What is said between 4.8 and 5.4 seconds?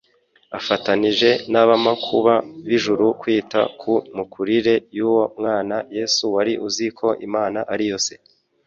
y'uwo